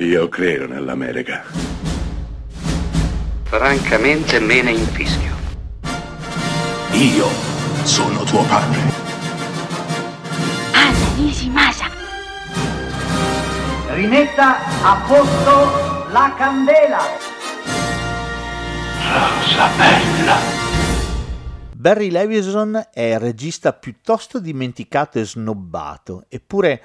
[0.00, 1.42] Io credo nell'America.
[3.42, 5.34] Francamente me ne infischio.
[6.92, 7.26] Io
[7.82, 8.78] sono tuo padre.
[10.72, 11.86] Anna Nishimasa.
[13.88, 17.00] Rimetta a posto la candela.
[19.02, 20.36] Rosa bella.
[21.74, 26.82] Barry Levison è regista piuttosto dimenticato e snobbato, eppure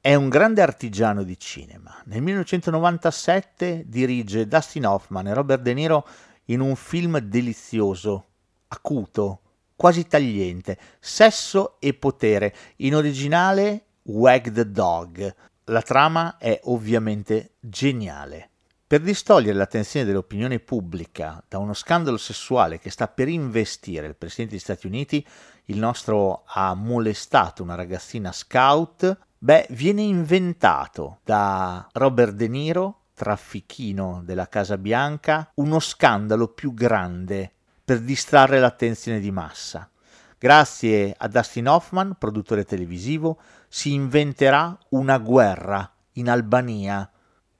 [0.00, 2.00] è un grande artigiano di cinema.
[2.04, 6.06] Nel 1997 dirige Dustin Hoffman e Robert De Niro
[6.46, 8.26] in un film delizioso,
[8.68, 9.40] acuto,
[9.74, 15.34] quasi tagliente, Sesso e potere, in originale Wag the Dog.
[15.64, 18.50] La trama è ovviamente geniale.
[18.86, 24.52] Per distogliere l'attenzione dell'opinione pubblica da uno scandalo sessuale che sta per investire il Presidente
[24.52, 25.26] degli Stati Uniti,
[25.66, 34.22] il nostro ha molestato una ragazzina scout, beh, viene inventato da Robert De Niro, traffichino
[34.24, 37.52] della Casa Bianca, uno scandalo più grande
[37.84, 39.88] per distrarre l'attenzione di massa.
[40.38, 47.10] Grazie a Dustin Hoffman, produttore televisivo, si inventerà una guerra in Albania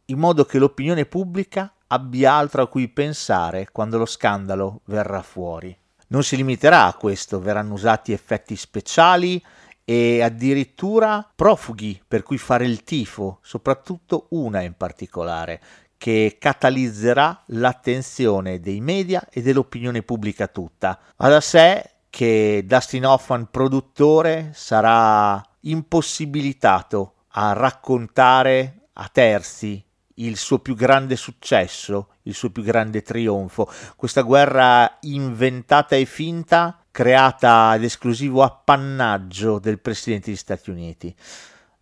[0.06, 5.76] in modo che l'opinione pubblica abbia altro a cui pensare quando lo scandalo verrà fuori.
[6.08, 9.42] Non si limiterà a questo, verranno usati effetti speciali
[9.90, 15.62] e addirittura profughi per cui fare il tifo, soprattutto una in particolare,
[15.96, 20.98] che catalizzerà l'attenzione dei media e dell'opinione pubblica tutta.
[21.16, 29.82] Va da sé che Dustin Hoffman, produttore, sarà impossibilitato a raccontare a terzi
[30.16, 36.84] il suo più grande successo, il suo più grande trionfo, questa guerra inventata e finta
[36.98, 41.14] creata ad esclusivo appannaggio del Presidente degli Stati Uniti.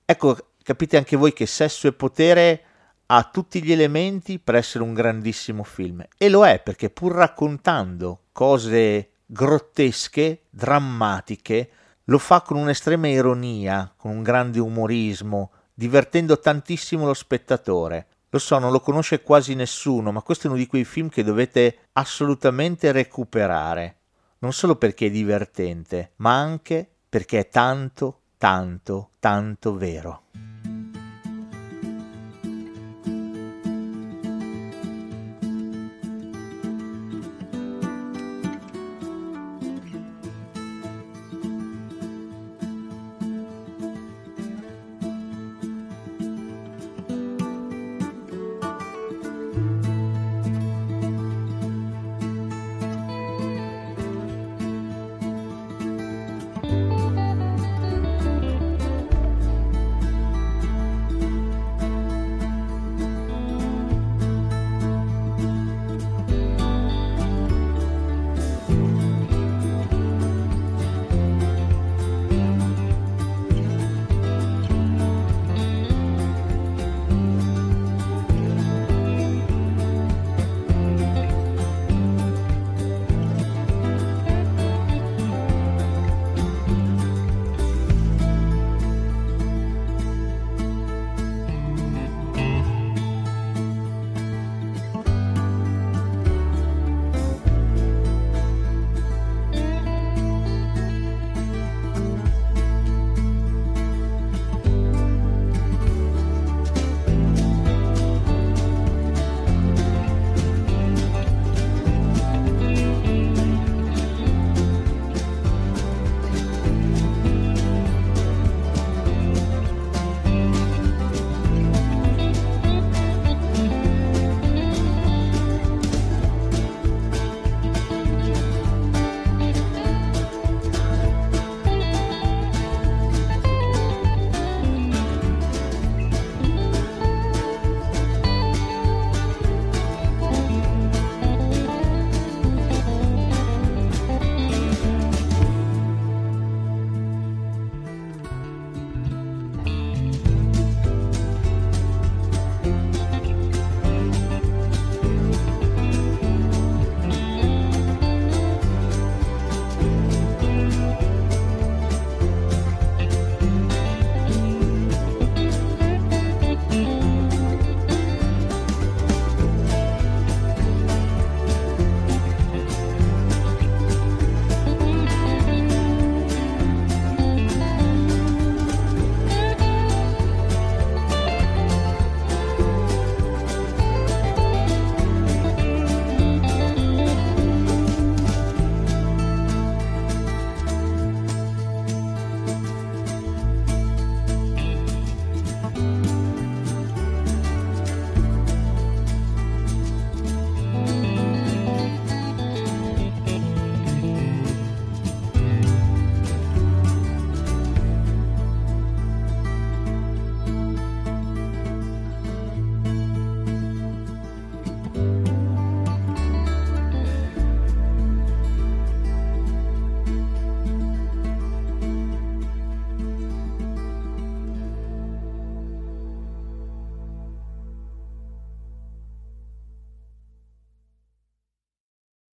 [0.05, 2.63] Ecco, capite anche voi che Sesso e Potere
[3.07, 8.25] ha tutti gli elementi per essere un grandissimo film e lo è perché pur raccontando
[8.31, 11.71] cose grottesche, drammatiche,
[12.05, 18.09] lo fa con un'estrema ironia, con un grande umorismo, divertendo tantissimo lo spettatore.
[18.29, 21.25] Lo so, non lo conosce quasi nessuno, ma questo è uno di quei film che
[21.25, 23.96] dovete assolutamente recuperare.
[24.39, 30.25] Non solo perché è divertente, ma anche perché è tanto, tanto, tanto vero.